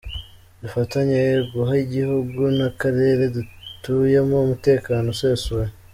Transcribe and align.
Dufatanye 0.61 1.19
guha 1.53 1.73
igihugu 1.85 2.41
n’akarere 2.57 3.23
dutuyemo 3.35 4.35
umutekano 4.45 5.05
usesuye. 5.15 5.69